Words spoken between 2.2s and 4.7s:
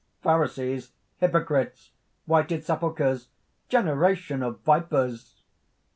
whited sepulchres, generation of